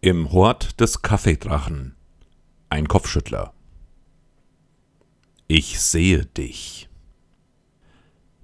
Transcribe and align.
Im 0.00 0.30
Hort 0.30 0.78
des 0.78 1.02
Kaffeedrachen. 1.02 1.96
Ein 2.70 2.86
Kopfschüttler. 2.86 3.52
Ich 5.48 5.80
sehe 5.80 6.24
dich. 6.24 6.88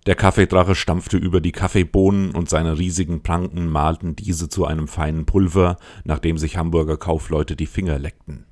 Der 0.05 0.17
Kaffeedrache 0.17 0.75
stampfte 0.75 1.17
über 1.17 1.41
die 1.41 1.53
Kaffeebohnen 1.53 2.33
und 2.33 2.49
seine 2.49 2.77
riesigen 2.77 3.23
Pranken 3.23 3.69
malten 3.69 4.17
diese 4.17 4.49
zu 4.49 4.67
einem 4.67 4.89
feinen 4.89 5.27
Pulver, 5.27 5.77
nachdem 6.03 6.39
sich 6.39 6.57
Hamburger 6.57 6.97
Kaufleute 6.97 7.55
die 7.55 7.67
Finger 7.67 8.01
leckten. 8.01 8.47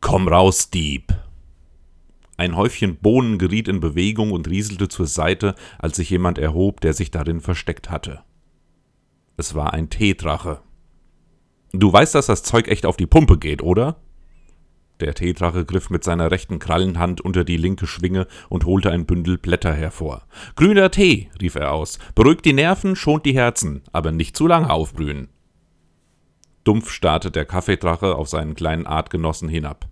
Komm 0.00 0.26
raus, 0.26 0.70
Dieb! 0.70 1.14
Ein 2.36 2.56
Häufchen 2.56 2.96
Bohnen 2.96 3.38
geriet 3.38 3.68
in 3.68 3.78
Bewegung 3.78 4.32
und 4.32 4.48
rieselte 4.48 4.88
zur 4.88 5.06
Seite, 5.06 5.54
als 5.78 5.98
sich 5.98 6.10
jemand 6.10 6.38
erhob, 6.38 6.80
der 6.80 6.92
sich 6.92 7.12
darin 7.12 7.40
versteckt 7.40 7.88
hatte. 7.88 8.24
Es 9.36 9.54
war 9.54 9.74
ein 9.74 9.90
Teedrache. 9.90 10.60
Du 11.72 11.92
weißt, 11.92 12.14
dass 12.14 12.26
das 12.26 12.42
Zeug 12.42 12.68
echt 12.68 12.86
auf 12.86 12.96
die 12.96 13.06
Pumpe 13.06 13.38
geht, 13.38 13.62
oder? 13.62 13.96
Der 15.00 15.14
Teedrache 15.14 15.64
griff 15.64 15.90
mit 15.90 16.02
seiner 16.02 16.30
rechten 16.30 16.58
Krallenhand 16.58 17.20
unter 17.20 17.44
die 17.44 17.56
linke 17.56 17.86
Schwinge 17.86 18.26
und 18.48 18.64
holte 18.64 18.90
ein 18.90 19.06
Bündel 19.06 19.38
Blätter 19.38 19.72
hervor. 19.72 20.22
Grüner 20.56 20.90
Tee, 20.90 21.30
rief 21.40 21.54
er 21.54 21.72
aus. 21.72 21.98
Beruhigt 22.14 22.44
die 22.44 22.52
Nerven, 22.52 22.96
schont 22.96 23.24
die 23.24 23.34
Herzen, 23.34 23.82
aber 23.92 24.10
nicht 24.10 24.36
zu 24.36 24.46
lange 24.46 24.70
aufbrühen. 24.70 25.28
Dumpf 26.64 26.90
starrte 26.90 27.30
der 27.30 27.44
Kaffeedrache 27.44 28.16
auf 28.16 28.28
seinen 28.28 28.54
kleinen 28.54 28.86
Artgenossen 28.86 29.48
hinab. 29.48 29.88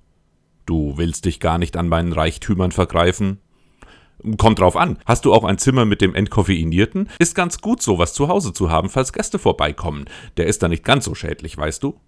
Du 0.67 0.99
willst 0.99 1.25
dich 1.25 1.39
gar 1.39 1.59
nicht 1.59 1.77
an 1.77 1.89
meinen 1.89 2.13
Reichtümern 2.13 2.73
vergreifen? 2.73 3.39
Kommt 4.39 4.59
drauf 4.59 4.77
an. 4.77 4.99
Hast 5.05 5.25
du 5.25 5.35
auch 5.35 5.45
ein 5.45 5.59
Zimmer 5.59 5.85
mit 5.85 6.01
dem 6.01 6.15
Entkoffeinierten? 6.15 7.11
Ist 7.19 7.35
ganz 7.35 7.61
gut, 7.61 7.83
sowas 7.83 8.15
zu 8.15 8.29
Hause 8.29 8.53
zu 8.53 8.71
haben, 8.71 8.89
falls 8.89 9.13
Gäste 9.13 9.39
vorbeikommen. 9.39 10.07
Der 10.37 10.47
ist 10.47 10.63
da 10.63 10.69
nicht 10.69 10.85
ganz 10.85 11.05
so 11.05 11.15
schädlich, 11.15 11.57
weißt 11.57 11.83
du? 11.83 12.01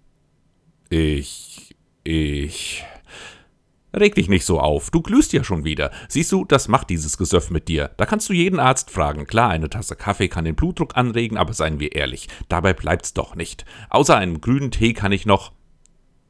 Ich. 0.89 1.75
ich. 2.03 2.83
Reg 3.95 4.13
dich 4.13 4.29
nicht 4.29 4.45
so 4.45 4.59
auf, 4.59 4.91
du 4.91 5.01
glühst 5.01 5.33
ja 5.33 5.43
schon 5.43 5.63
wieder. 5.63 5.91
Siehst 6.09 6.31
du, 6.31 6.45
das 6.45 6.67
macht 6.67 6.91
dieses 6.91 7.17
Gesöff 7.17 7.49
mit 7.49 7.67
dir. 7.67 7.89
Da 7.97 8.05
kannst 8.05 8.29
du 8.29 8.33
jeden 8.33 8.59
Arzt 8.59 8.91
fragen. 8.91 9.25
Klar, 9.25 9.49
eine 9.49 9.69
Tasse 9.69 9.95
Kaffee 9.95 10.27
kann 10.27 10.45
den 10.45 10.55
Blutdruck 10.55 10.95
anregen, 10.95 11.37
aber 11.37 11.53
seien 11.53 11.79
wir 11.79 11.95
ehrlich, 11.95 12.27
dabei 12.49 12.73
bleibt's 12.73 13.13
doch 13.13 13.35
nicht. 13.35 13.65
Außer 13.89 14.15
einem 14.15 14.41
grünen 14.41 14.69
Tee 14.69 14.93
kann 14.93 15.11
ich 15.11 15.25
noch. 15.25 15.53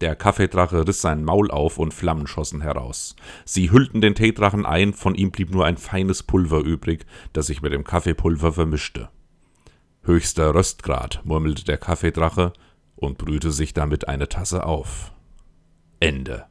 Der 0.01 0.15
Kaffeedrache 0.15 0.87
riss 0.87 1.01
sein 1.01 1.25
Maul 1.25 1.51
auf 1.51 1.77
und 1.77 1.93
Flammen 1.93 2.25
schossen 2.25 2.61
heraus. 2.61 3.15
Sie 3.43 3.69
hüllten 3.69 3.99
den 3.99 4.15
Teedrachen 4.15 4.65
ein, 4.65 4.93
von 4.93 5.13
ihm 5.13 5.31
blieb 5.31 5.51
nur 5.51 5.65
ein 5.65 5.77
feines 5.77 6.23
Pulver 6.23 6.59
übrig, 6.59 7.05
das 7.33 7.47
sich 7.47 7.61
mit 7.61 7.73
dem 7.73 7.83
Kaffeepulver 7.83 8.53
vermischte. 8.53 9.09
Höchster 10.03 10.55
Röstgrad, 10.55 11.21
murmelte 11.25 11.65
der 11.65 11.77
Kaffeedrache 11.77 12.53
und 12.95 13.17
brühte 13.17 13.51
sich 13.51 13.73
damit 13.73 14.07
eine 14.07 14.29
Tasse 14.29 14.65
auf. 14.65 15.11
Ende. 15.99 16.45